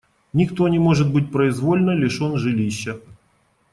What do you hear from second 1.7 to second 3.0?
лишен жилища.